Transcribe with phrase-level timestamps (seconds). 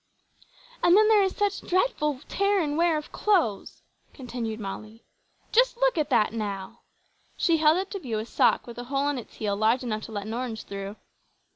[0.81, 3.83] "And then there is such dreadful tear and wear of clothes,"
[4.15, 5.03] continued Molly;
[5.51, 6.81] "just look at that, now!"
[7.37, 10.01] She held up to view a sock with a hole in its heel large enough
[10.05, 10.95] to let an orange through.